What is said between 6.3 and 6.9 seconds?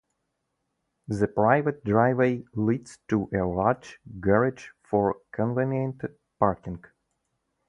parking.